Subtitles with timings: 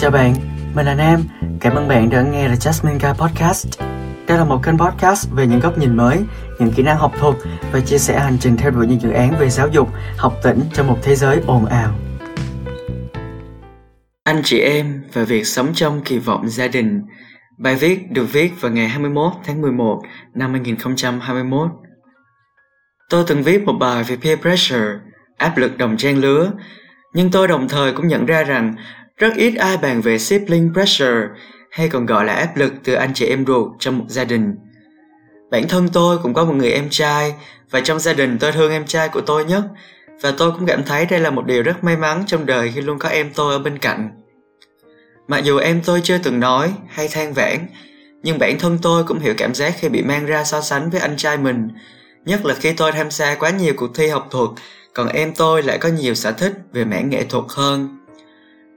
[0.00, 0.34] Chào bạn,
[0.74, 1.20] mình là Nam.
[1.60, 3.80] Cảm ơn bạn đã nghe The Jasmine Guy Podcast.
[4.26, 6.18] Đây là một kênh podcast về những góc nhìn mới,
[6.58, 7.36] những kỹ năng học thuật
[7.72, 10.60] và chia sẻ hành trình theo đuổi những dự án về giáo dục, học tỉnh
[10.72, 11.94] trong một thế giới ồn ào.
[14.24, 17.02] Anh chị em và việc sống trong kỳ vọng gia đình
[17.58, 20.02] Bài viết được viết vào ngày 21 tháng 11
[20.34, 21.70] năm 2021.
[23.10, 24.88] Tôi từng viết một bài về peer pressure,
[25.36, 26.50] áp lực đồng trang lứa,
[27.14, 28.74] nhưng tôi đồng thời cũng nhận ra rằng
[29.18, 31.26] rất ít ai bàn về sibling pressure
[31.70, 34.54] hay còn gọi là áp lực từ anh chị em ruột trong một gia đình.
[35.50, 37.34] Bản thân tôi cũng có một người em trai
[37.70, 39.62] và trong gia đình tôi thương em trai của tôi nhất
[40.20, 42.80] và tôi cũng cảm thấy đây là một điều rất may mắn trong đời khi
[42.80, 44.10] luôn có em tôi ở bên cạnh.
[45.28, 47.66] Mặc dù em tôi chưa từng nói hay than vãn,
[48.22, 51.00] nhưng bản thân tôi cũng hiểu cảm giác khi bị mang ra so sánh với
[51.00, 51.68] anh trai mình,
[52.24, 54.50] nhất là khi tôi tham gia quá nhiều cuộc thi học thuật,
[54.94, 57.97] còn em tôi lại có nhiều sở thích về mảng nghệ thuật hơn.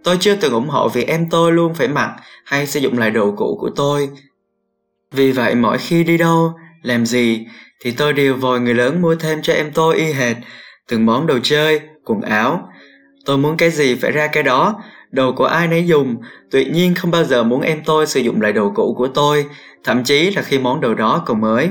[0.03, 2.15] Tôi chưa từng ủng hộ việc em tôi luôn phải mặc
[2.45, 4.09] hay sử dụng lại đồ cũ của tôi.
[5.11, 7.47] Vì vậy mỗi khi đi đâu, làm gì
[7.83, 10.37] thì tôi đều vòi người lớn mua thêm cho em tôi y hệt,
[10.87, 12.69] từng món đồ chơi, quần áo.
[13.25, 16.15] Tôi muốn cái gì phải ra cái đó, đồ của ai nấy dùng,
[16.51, 19.45] tuy nhiên không bao giờ muốn em tôi sử dụng lại đồ cũ của tôi,
[19.83, 21.69] thậm chí là khi món đồ đó còn mới.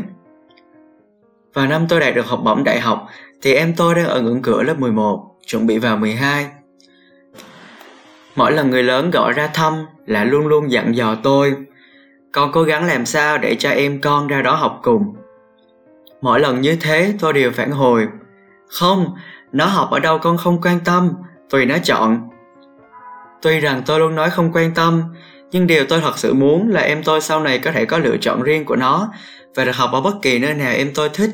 [1.54, 3.06] Và năm tôi đạt được học bổng đại học
[3.42, 6.46] thì em tôi đang ở ngưỡng cửa lớp 11, chuẩn bị vào 12.
[8.40, 11.54] Mỗi lần người lớn gọi ra thăm là luôn luôn dặn dò tôi
[12.32, 15.14] Con cố gắng làm sao để cho em con ra đó học cùng?
[16.20, 18.08] Mỗi lần như thế tôi đều phản hồi
[18.68, 19.14] Không,
[19.52, 21.12] nó học ở đâu con không quan tâm
[21.50, 22.28] Tùy nó chọn.
[23.42, 25.02] Tuy rằng tôi luôn nói không quan tâm
[25.50, 28.16] Nhưng điều tôi thật sự muốn là em tôi sau này có thể có lựa
[28.20, 29.12] chọn riêng của nó
[29.54, 31.30] Và được học ở bất kỳ nơi nào em tôi thích.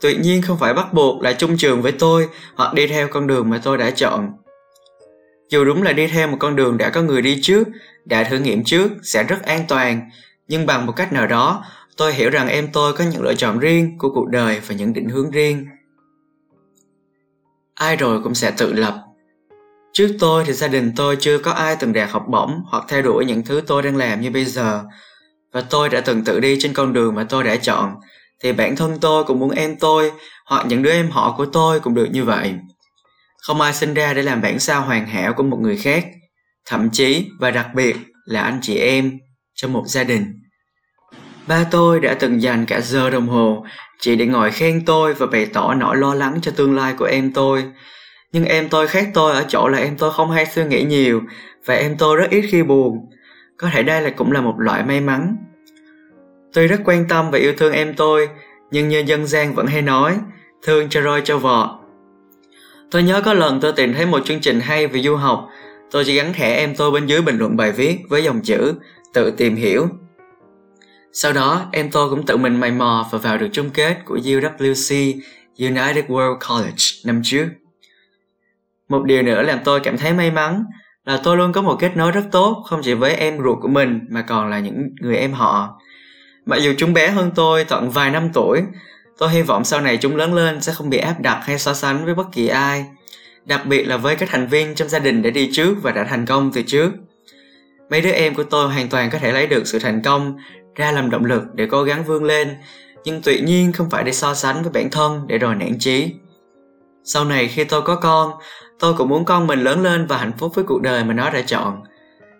[0.00, 3.26] Tuy nhiên không phải bắt buộc là chung trường với tôi Hoặc đi theo con
[3.26, 4.32] đường mà tôi đã chọn
[5.48, 7.68] dù đúng là đi theo một con đường đã có người đi trước,
[8.04, 10.10] đã thử nghiệm trước sẽ rất an toàn,
[10.48, 11.64] nhưng bằng một cách nào đó,
[11.96, 14.92] tôi hiểu rằng em tôi có những lựa chọn riêng của cuộc đời và những
[14.92, 15.66] định hướng riêng.
[17.74, 19.04] Ai rồi cũng sẽ tự lập.
[19.92, 23.02] Trước tôi thì gia đình tôi chưa có ai từng đạt học bổng hoặc theo
[23.02, 24.82] đuổi những thứ tôi đang làm như bây giờ.
[25.52, 27.94] Và tôi đã từng tự đi trên con đường mà tôi đã chọn,
[28.42, 30.12] thì bản thân tôi cũng muốn em tôi
[30.46, 32.54] hoặc những đứa em họ của tôi cũng được như vậy.
[33.42, 36.06] Không ai sinh ra để làm bản sao hoàn hảo của một người khác,
[36.66, 39.18] thậm chí và đặc biệt là anh chị em
[39.54, 40.24] trong một gia đình.
[41.46, 43.64] Ba tôi đã từng dành cả giờ đồng hồ
[44.00, 47.04] chỉ để ngồi khen tôi và bày tỏ nỗi lo lắng cho tương lai của
[47.04, 47.64] em tôi.
[48.32, 51.22] Nhưng em tôi khác tôi ở chỗ là em tôi không hay suy nghĩ nhiều
[51.64, 52.98] và em tôi rất ít khi buồn.
[53.56, 55.36] Có thể đây là cũng là một loại may mắn.
[56.52, 58.28] Tôi rất quan tâm và yêu thương em tôi,
[58.70, 60.18] nhưng như dân gian vẫn hay nói,
[60.62, 61.70] thương cho roi cho vọt
[62.90, 65.48] Tôi nhớ có lần tôi tìm thấy một chương trình hay về du học,
[65.90, 68.74] tôi chỉ gắn thẻ em tôi bên dưới bình luận bài viết với dòng chữ
[69.14, 69.88] tự tìm hiểu.
[71.12, 74.16] Sau đó, em tôi cũng tự mình mày mò và vào được chung kết của
[74.16, 75.20] UWC
[75.58, 77.46] United World College năm trước.
[78.88, 80.64] Một điều nữa làm tôi cảm thấy may mắn
[81.04, 83.68] là tôi luôn có một kết nối rất tốt không chỉ với em ruột của
[83.68, 85.80] mình mà còn là những người em họ.
[86.46, 88.62] Mặc dù chúng bé hơn tôi tận vài năm tuổi,
[89.18, 91.74] Tôi hy vọng sau này chúng lớn lên sẽ không bị áp đặt hay so
[91.74, 92.84] sánh với bất kỳ ai,
[93.44, 96.04] đặc biệt là với các thành viên trong gia đình đã đi trước và đã
[96.04, 96.90] thành công từ trước.
[97.90, 100.36] Mấy đứa em của tôi hoàn toàn có thể lấy được sự thành công
[100.74, 102.56] ra làm động lực để cố gắng vươn lên,
[103.04, 106.14] nhưng tuyệt nhiên không phải để so sánh với bản thân để rồi nản chí.
[107.04, 108.32] Sau này khi tôi có con,
[108.78, 111.30] tôi cũng muốn con mình lớn lên và hạnh phúc với cuộc đời mà nó
[111.30, 111.82] đã chọn.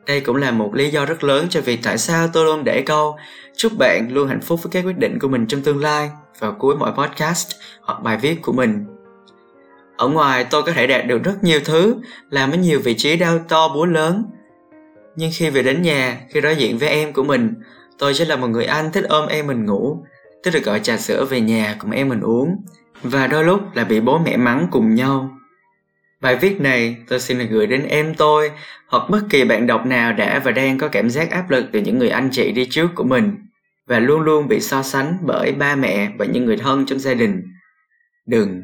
[0.09, 2.83] Đây cũng là một lý do rất lớn cho việc tại sao tôi luôn để
[2.83, 3.17] câu
[3.57, 6.57] chúc bạn luôn hạnh phúc với các quyết định của mình trong tương lai vào
[6.59, 8.85] cuối mỗi podcast hoặc bài viết của mình.
[9.97, 11.95] Ở ngoài tôi có thể đạt được rất nhiều thứ,
[12.31, 14.25] làm ở nhiều vị trí đau to búa lớn.
[15.17, 17.55] Nhưng khi về đến nhà, khi đối diện với em của mình,
[17.99, 20.05] tôi sẽ là một người anh thích ôm em mình ngủ,
[20.45, 22.57] thích được gọi trà sữa về nhà cùng em mình uống,
[23.03, 25.38] và đôi lúc là bị bố mẹ mắng cùng nhau.
[26.23, 28.51] Bài viết này tôi xin được gửi đến em tôi
[28.87, 31.81] hoặc bất kỳ bạn đọc nào đã và đang có cảm giác áp lực từ
[31.81, 33.37] những người anh chị đi trước của mình
[33.87, 37.15] và luôn luôn bị so sánh bởi ba mẹ và những người thân trong gia
[37.15, 37.43] đình.
[38.27, 38.63] Đừng.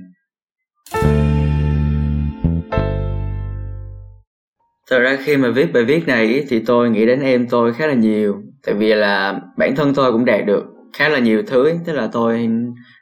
[4.90, 7.86] Thật ra khi mà viết bài viết này thì tôi nghĩ đến em tôi khá
[7.86, 11.74] là nhiều Tại vì là bản thân tôi cũng đạt được khá là nhiều thứ
[11.86, 12.48] Tức là tôi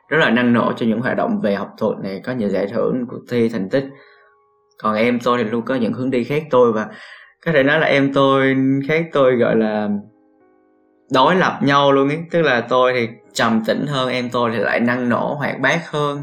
[0.09, 2.67] rất là năng nổ cho những hoạt động về học thuật này Có nhiều giải
[2.67, 3.85] thưởng, cuộc thi, thành tích
[4.83, 6.87] còn em tôi thì luôn có những hướng đi khác tôi Và
[7.45, 8.57] có thể nói là em tôi,
[8.89, 9.89] khác tôi, gọi là,
[11.13, 12.19] đối lập nhau luôn ấy.
[12.31, 15.91] Tức là tôi thì trầm tĩnh hơn, em tôi thì lại năng nổ, hoạt bát
[15.91, 16.23] hơn.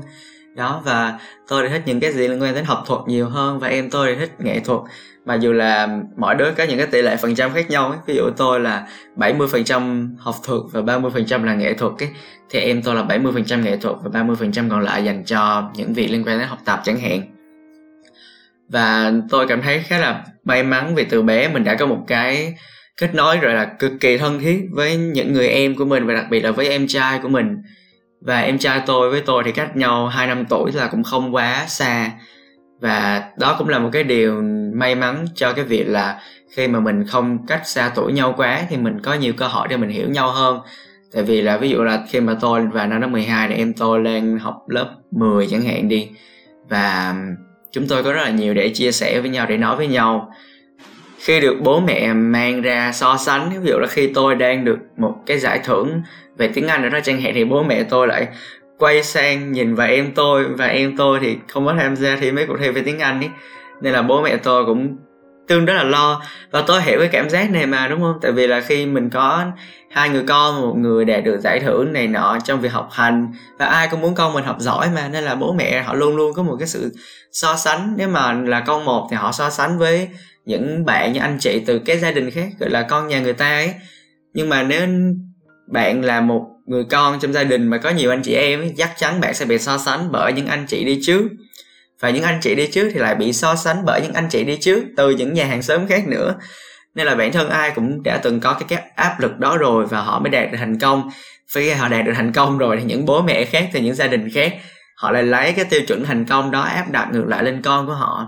[0.56, 3.60] Đó, và tôi thì thích những cái gì liên quan đến học thuật nhiều hơn
[3.60, 4.80] và em tôi thì thích nghệ thuật.
[5.26, 7.98] Mà dù là mỗi đứa có những cái tỷ lệ phần trăm khác nhau ấy.
[8.06, 12.10] ví dụ tôi là 70% học thuật và 30% là nghệ thuật ấy,
[12.50, 16.08] thì em tôi là 70% nghệ thuật và 30% còn lại dành cho những việc
[16.08, 17.39] liên quan đến học tập chẳng hạn
[18.70, 22.04] và tôi cảm thấy khá là may mắn vì từ bé mình đã có một
[22.08, 22.54] cái
[22.98, 26.14] kết nối rồi là cực kỳ thân thiết với những người em của mình và
[26.14, 27.58] đặc biệt là với em trai của mình.
[28.22, 31.36] Và em trai tôi với tôi thì cách nhau 2 năm tuổi là cũng không
[31.36, 32.12] quá xa.
[32.82, 34.42] Và đó cũng là một cái điều
[34.74, 36.22] may mắn cho cái việc là
[36.56, 39.68] khi mà mình không cách xa tuổi nhau quá thì mình có nhiều cơ hội
[39.68, 40.60] để mình hiểu nhau hơn.
[41.14, 43.74] Tại vì là ví dụ là khi mà tôi vào năm lớp 12 thì em
[43.74, 46.10] tôi lên học lớp 10 chẳng hạn đi.
[46.70, 47.16] Và
[47.72, 50.34] chúng tôi có rất là nhiều để chia sẻ với nhau, để nói với nhau.
[51.20, 54.78] Khi được bố mẹ mang ra so sánh, ví dụ là khi tôi đang được
[54.98, 56.02] một cái giải thưởng
[56.38, 58.28] về tiếng Anh ở đó chẳng hạn thì bố mẹ tôi lại
[58.78, 62.32] quay sang nhìn vào em tôi, và em tôi thì không có tham gia thi
[62.32, 63.30] mấy cuộc thi về tiếng Anh ấy.
[63.82, 64.98] Nên là bố mẹ tôi cũng
[65.50, 68.20] tương rất là lo và tôi hiểu cái cảm giác này mà đúng không?
[68.22, 69.46] Tại vì là khi mình có
[69.92, 73.34] hai người con một người đạt được giải thưởng này nọ trong việc học hành
[73.60, 76.16] và ai cũng muốn con mình học giỏi mà nên là bố mẹ họ luôn
[76.16, 76.92] luôn có một cái sự
[77.32, 77.94] so sánh.
[77.98, 80.08] Nếu mà là con một thì họ so sánh với
[80.46, 83.34] những bạn như anh chị từ cái gia đình khác gọi là con nhà người
[83.34, 83.74] ta ấy.
[84.34, 84.88] Nhưng mà nếu
[85.72, 88.74] bạn là một người con trong gia đình mà có nhiều anh chị em ấy,
[88.78, 91.22] chắc chắn bạn sẽ bị so sánh bởi những anh chị đi trước
[92.00, 94.44] và những anh chị đi trước thì lại bị so sánh bởi những anh chị
[94.44, 96.36] đi trước từ những nhà hàng xóm khác nữa.
[96.96, 99.86] Nên là bản thân ai cũng đã từng có cái, cái áp lực đó rồi
[99.86, 101.10] và họ mới đạt được thành công.
[101.56, 104.08] Khi họ đạt được thành công rồi thì những bố mẹ khác thì những gia
[104.08, 104.54] đình khác
[104.98, 107.88] họ lại lấy cái tiêu chuẩn thành công đó áp đặt ngược lại lên con
[107.88, 108.28] của họ.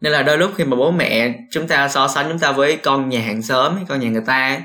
[0.00, 2.76] Nên là đôi lúc khi mà bố mẹ chúng ta so sánh chúng ta với
[2.76, 4.60] con nhà hàng xóm con nhà người ta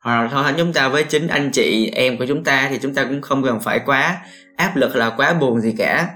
[0.00, 2.78] hoặc là so sánh chúng ta với chính anh chị em của chúng ta thì
[2.82, 4.16] chúng ta cũng không cần phải quá
[4.56, 6.08] áp lực là quá buồn gì cả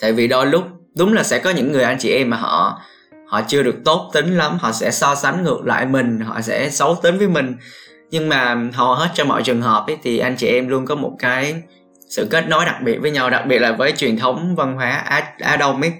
[0.00, 0.64] tại vì đôi lúc
[0.96, 2.80] đúng là sẽ có những người anh chị em mà họ
[3.26, 6.70] họ chưa được tốt tính lắm họ sẽ so sánh ngược lại mình họ sẽ
[6.70, 7.56] xấu tính với mình.
[8.10, 10.94] Nhưng mà hầu hết trong mọi trường hợp ấy, thì anh chị em luôn có
[10.94, 11.62] một cái
[12.08, 14.90] sự kết nối đặc biệt với nhau đặc biệt là với truyền thống văn hóa
[14.90, 15.92] á, á đông ấy.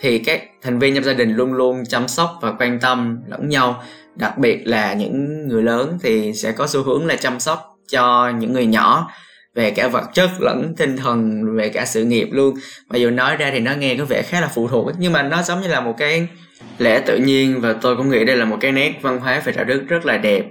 [0.00, 3.48] Thì các thành viên trong gia đình luôn luôn chăm sóc và quan tâm lẫn
[3.48, 3.82] nhau.
[4.14, 8.32] Đặc biệt là những người lớn thì sẽ có xu hướng là chăm sóc cho
[8.38, 9.10] những người nhỏ
[9.58, 12.54] về cả vật chất lẫn tinh thần, về cả sự nghiệp luôn.
[12.88, 15.22] Mặc dù nói ra thì nó nghe có vẻ khá là phụ thuộc nhưng mà
[15.22, 16.28] nó giống như là một cái
[16.78, 19.52] lẽ tự nhiên và tôi cũng nghĩ đây là một cái nét văn hóa về
[19.52, 20.42] đạo đức rất là đẹp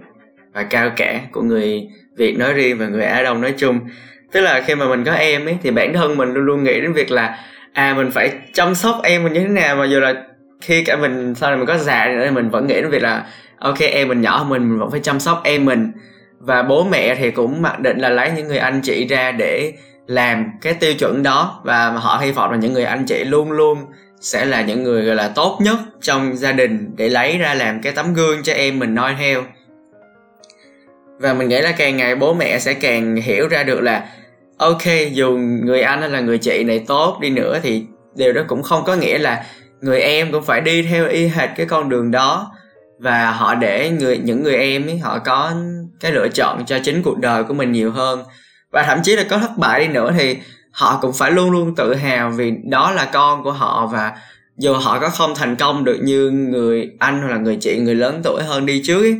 [0.53, 1.87] và cao cả của người
[2.17, 3.79] việt nói riêng và người á đông nói chung.
[4.31, 6.81] Tức là khi mà mình có em ấy thì bản thân mình luôn luôn nghĩ
[6.81, 7.39] đến việc là
[7.73, 9.75] à mình phải chăm sóc em mình như thế nào.
[9.75, 10.13] Mà dù là
[10.61, 13.25] khi cả mình, sau này mình có già thì mình vẫn nghĩ đến việc là,
[13.59, 15.91] ok, em mình nhỏ mình mình vẫn phải chăm sóc em mình
[16.39, 19.73] và bố mẹ thì cũng mặc định là lấy những người anh chị ra để
[20.07, 21.61] làm cái tiêu chuẩn đó.
[21.63, 23.85] Và họ hy vọng là những người anh chị luôn luôn
[24.21, 27.81] sẽ là những người gọi là tốt nhất trong gia đình để lấy ra làm
[27.81, 29.43] cái tấm gương cho em mình noi theo.
[31.19, 34.09] Và mình nghĩ là càng ngày bố mẹ sẽ càng hiểu ra được là,
[34.57, 35.31] ok, dù
[35.63, 37.85] người anh hay là người chị này tốt đi nữa thì
[38.15, 39.45] điều đó cũng không có nghĩa là
[39.81, 42.51] người em cũng phải đi theo y hệt cái con đường đó.
[42.99, 45.53] Và họ để người, những người em ấy, họ có
[45.99, 48.23] cái lựa chọn cho chính cuộc đời của mình nhiều hơn.
[48.71, 50.37] Và thậm chí là có thất bại đi nữa thì
[50.71, 54.11] họ cũng phải luôn luôn tự hào vì đó là con của họ và
[54.57, 57.95] dù họ có không thành công được như người anh hoặc là người chị người
[57.95, 59.17] lớn tuổi hơn đi trước ấy,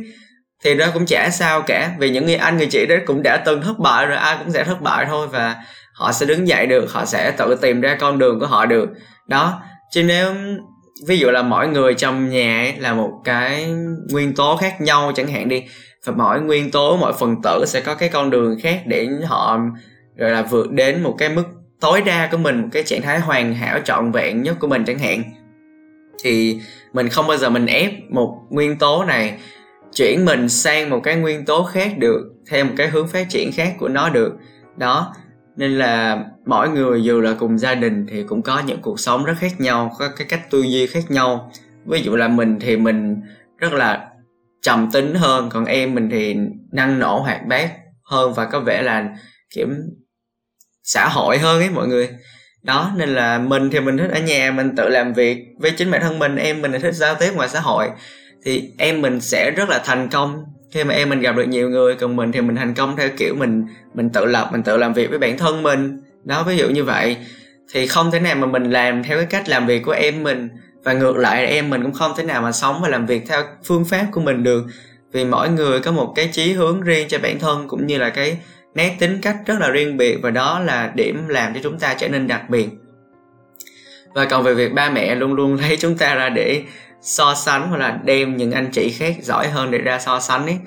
[0.64, 1.90] thì nó cũng chả sao cả.
[1.98, 4.52] Vì những người anh người chị đó cũng đã từng thất bại rồi ai cũng
[4.52, 5.56] sẽ thất bại thôi và
[5.94, 8.88] họ sẽ đứng dậy được họ sẽ tự tìm ra con đường của họ được.
[9.28, 10.34] Đó chứ nếu
[11.06, 13.66] ví dụ là mỗi người trong nhà ấy là một cái
[14.10, 15.62] nguyên tố khác nhau chẳng hạn đi
[16.04, 19.60] và mỗi nguyên tố mỗi phần tử sẽ có cái con đường khác để họ,
[20.16, 21.44] gọi là, vượt đến một cái mức
[21.80, 24.84] tối đa của mình, một cái trạng thái hoàn hảo, trọn vẹn nhất của mình
[24.84, 25.22] chẳng hạn.
[26.22, 26.60] Thì
[26.92, 29.38] mình không bao giờ mình ép một nguyên tố này
[29.94, 33.52] chuyển mình sang một cái nguyên tố khác được, theo một cái hướng phát triển
[33.52, 34.32] khác của nó được.
[34.76, 35.14] Đó,
[35.56, 39.24] nên là mỗi người dù là cùng gia đình thì cũng có những cuộc sống
[39.24, 41.52] rất khác nhau, có cái cách tư duy khác nhau.
[41.86, 43.20] Ví dụ là mình thì mình
[43.58, 44.07] rất là
[44.68, 46.36] trầm tính hơn, còn em mình thì
[46.72, 47.70] năng nổ hoạt bát
[48.04, 49.08] hơn và có vẻ là,
[49.54, 49.66] kiểu,
[50.82, 52.08] xã hội hơn ấy mọi người.
[52.62, 55.90] Đó, nên là mình thì mình thích ở nhà, mình tự làm việc với chính
[55.90, 57.88] bản thân mình, em mình thì thích giao tiếp ngoài xã hội.
[58.44, 61.70] Thì em mình sẽ rất là thành công khi mà em mình gặp được nhiều
[61.70, 64.76] người, còn mình thì mình thành công theo kiểu mình mình tự lập, mình tự
[64.76, 66.00] làm việc với bản thân mình.
[66.24, 67.16] Đó, ví dụ như vậy.
[67.72, 70.48] Thì không thể nào mà mình làm theo cái cách làm việc của em mình
[70.88, 73.42] và ngược lại, em mình cũng không thể nào mà sống và làm việc theo
[73.64, 74.64] phương pháp của mình được.
[75.12, 78.10] Vì mỗi người có một cái chí hướng riêng cho bản thân cũng như là
[78.10, 78.38] cái
[78.74, 81.94] nét tính cách rất là riêng biệt, và đó là điểm làm cho chúng ta
[81.94, 82.68] trở nên đặc biệt.
[84.14, 86.62] Và còn về việc ba mẹ, luôn luôn lấy chúng ta ra để
[87.02, 90.46] so sánh hoặc là đem những anh chị khác giỏi hơn để ra so sánh
[90.46, 90.58] ấy.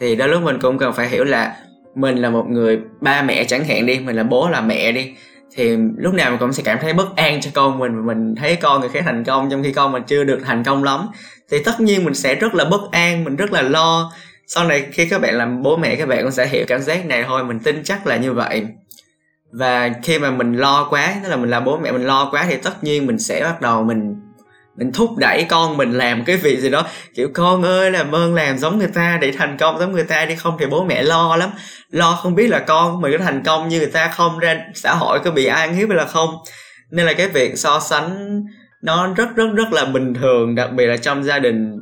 [0.00, 1.56] Thì đôi lúc mình cũng cần phải hiểu là
[1.94, 5.14] mình là một người ba mẹ chẳng hạn đi, mình là bố là mẹ đi
[5.54, 8.56] thì lúc nào mình cũng sẽ cảm thấy bất an cho con mình mình thấy
[8.56, 11.08] con người khác thành công, trong khi con mình chưa được thành công lắm.
[11.50, 14.12] Thì tất nhiên mình sẽ rất là bất an, mình rất là lo.
[14.46, 17.06] Sau này khi các bạn làm bố mẹ, các bạn cũng sẽ hiểu cảm giác
[17.06, 18.66] này thôi, mình tin chắc là như vậy.
[19.52, 22.46] Và khi mà mình lo quá, tức là mình làm bố mẹ mình lo quá,
[22.48, 24.16] thì tất nhiên mình sẽ bắt đầu mình
[24.78, 26.86] mình thúc đẩy con mình làm cái việc gì đó.
[27.14, 30.24] Kiểu, con ơi, làm ơn làm giống người ta để thành công giống người ta
[30.24, 30.36] đi.
[30.36, 31.50] Không, thì bố mẹ lo lắm.
[31.90, 34.94] Lo không biết là con mình có thành công như người ta không ra xã
[34.94, 36.30] hội có bị ai hiếp hay là không.
[36.90, 38.42] Nên là cái việc so sánh
[38.82, 41.78] nó rất rất rất là bình thường, đặc biệt là trong gia đình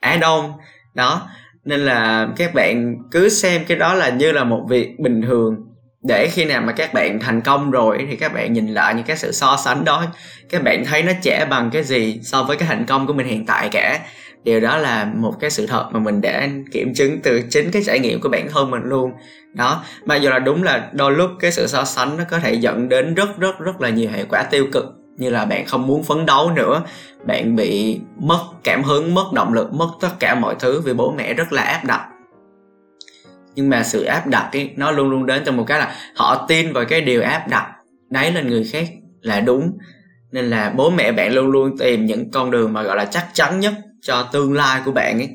[0.00, 0.52] á đông.
[0.94, 1.28] Đó.
[1.64, 5.56] Nên là các bạn cứ xem cái đó là như là một việc bình thường
[6.02, 9.04] để khi nào mà các bạn thành công rồi thì các bạn nhìn lại những
[9.04, 10.04] cái sự so sánh đó.
[10.50, 13.26] Các bạn thấy nó trẻ bằng cái gì so với cái thành công của mình
[13.26, 14.00] hiện tại cả.
[14.44, 17.82] Điều đó là một cái sự thật mà mình đã kiểm chứng từ chính cái
[17.86, 19.12] trải nghiệm của bản thân mình luôn.
[19.54, 22.54] Đó mà dù là đúng là đôi lúc cái sự so sánh nó có thể
[22.54, 24.84] dẫn đến rất rất rất là nhiều hệ quả tiêu cực,
[25.16, 26.82] như là bạn không muốn phấn đấu nữa,
[27.26, 31.14] bạn bị mất cảm hứng, mất động lực, mất tất cả mọi thứ vì bố
[31.16, 32.08] mẹ rất là áp đặt
[33.54, 36.46] nhưng mà sự áp đặt ấy, nó luôn luôn đến trong một cái là họ
[36.48, 37.66] tin vào cái điều áp đặt
[38.10, 38.86] đấy lên người khác
[39.22, 39.78] là đúng.
[40.32, 43.26] Nên là bố mẹ bạn luôn luôn tìm những con đường mà gọi là chắc
[43.32, 45.28] chắn nhất cho tương lai của bạn ấy.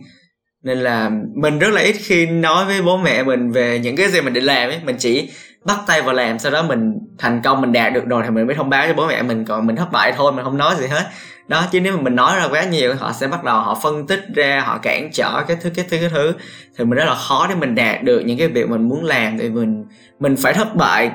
[0.63, 4.09] Nên là mình rất là ít khi nói với bố mẹ mình về những cái
[4.09, 4.79] gì mình định làm ấy.
[4.86, 5.29] Mình chỉ
[5.65, 8.47] bắt tay vào làm, sau đó mình thành công, mình đạt được rồi thì mình
[8.47, 9.45] mới thông báo cho bố mẹ mình.
[9.45, 11.03] Còn mình thất bại thôi, mình không nói gì hết
[11.47, 14.07] đó, chứ nếu mà mình nói ra quá nhiều, họ sẽ bắt đầu họ phân
[14.07, 16.33] tích ra, họ cản trở cái thứ cái thứ cái thứ.
[16.77, 19.37] Thì mình rất là khó để mình đạt được những cái việc mình muốn làm
[19.37, 19.85] thì mình
[20.19, 21.11] mình phải thất bại,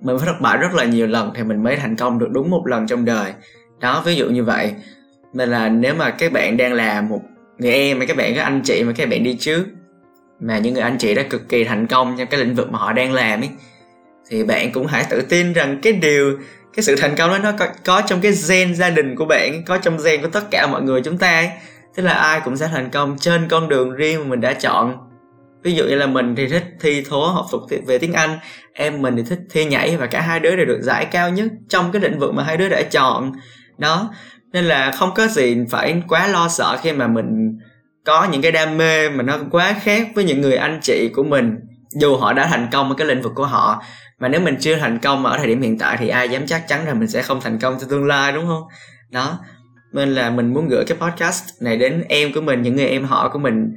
[0.00, 2.50] mình phải thất bại rất là nhiều lần thì mình mới thành công được đúng
[2.50, 3.32] một lần trong đời.
[3.80, 4.72] Đó, ví dụ như vậy.
[5.32, 7.20] Nên là nếu mà các bạn đang là một
[7.58, 9.64] người em mà các bạn, các anh chị mà các bạn đi trước,
[10.40, 12.78] mà những người anh chị đã cực kỳ thành công trong cái lĩnh vực mà
[12.78, 13.50] họ đang làm ấy,
[14.30, 16.38] thì bạn cũng hãy tự tin rằng cái điều
[16.76, 19.64] cái sự thành công đó nó có, có trong cái gen gia đình của bạn
[19.64, 21.50] có trong gen của tất cả mọi người chúng ta ấy.
[21.96, 24.96] tức là ai cũng sẽ thành công trên con đường riêng mà mình đã chọn.
[25.62, 28.38] Ví dụ như là mình thì thích thi thố học thuật về tiếng anh.
[28.72, 31.46] Em mình thì thích thi nhảy và cả hai đứa đều được giải cao nhất
[31.68, 33.32] trong cái lĩnh vực mà hai đứa đã chọn.
[33.78, 34.10] Đó.
[34.52, 37.58] Nên là không có gì phải quá lo sợ khi mà mình
[38.04, 41.22] có những cái đam mê mà nó quá khác với những người anh chị của
[41.22, 41.56] mình
[42.00, 43.82] dù họ đã thành công ở cái lĩnh vực của họ
[44.18, 46.68] mà nếu mình chưa thành công ở thời điểm hiện tại thì ai dám chắc
[46.68, 48.62] chắn là mình sẽ không thành công trong tương lai, đúng không?
[49.10, 49.38] Đó.
[49.92, 53.04] Nên là mình muốn gửi cái podcast này đến em của mình, những người em
[53.04, 53.76] họ của mình,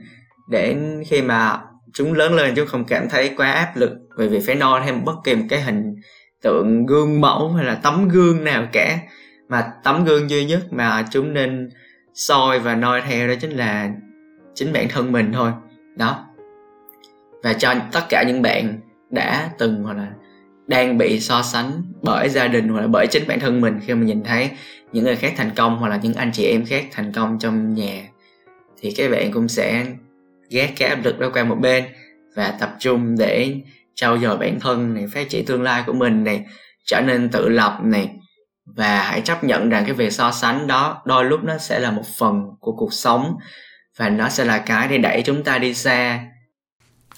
[0.50, 0.78] để
[1.08, 1.60] khi mà
[1.94, 5.06] chúng lớn lên chúng không cảm thấy quá áp lực về việc phải no thêm
[5.06, 5.96] bất kỳ một cái hình
[6.42, 8.98] tượng gương mẫu hay là tấm gương nào cả.
[9.50, 11.70] Mà tấm gương duy nhất mà chúng nên
[12.14, 13.90] soi và noi theo đó chính là
[14.56, 15.52] chính bản thân mình thôi.
[15.96, 16.26] Đó.
[17.44, 18.80] Và cho tất cả những bạn
[19.10, 20.08] đã từng hoặc là
[20.68, 23.94] đang bị so sánh bởi gia đình hoặc là bởi chính bản thân mình khi
[23.94, 24.50] mà nhìn thấy
[24.92, 27.74] những người khác thành công hoặc là những anh chị em khác thành công trong
[27.74, 28.04] nhà,
[28.82, 29.86] thì các bạn cũng sẽ
[30.50, 31.84] gác cái áp lực đó qua một bên
[32.36, 33.56] và tập trung để
[33.96, 36.46] trau dồi bản thân này, phát triển tương lai của mình này,
[36.86, 38.10] trở nên tự lập này.
[38.76, 41.92] Và hãy chấp nhận rằng cái việc so sánh đó đôi lúc nó sẽ là
[41.92, 43.38] một phần của cuộc sống
[43.98, 46.20] và nó sẽ là cái để đẩy chúng ta đi xa.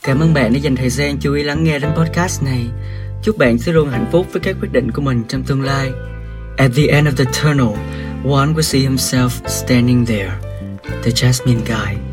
[0.04, 2.66] Cảm ơn bạn đã dành thời gian chú ý lắng nghe đến podcast này
[3.24, 5.92] chúc bạn sẽ luôn hạnh phúc với các quyết định của mình trong tương lai.
[6.58, 7.76] At the end of the tunnel,
[8.24, 10.32] one will see himself standing there,
[11.04, 12.09] the jasmine guy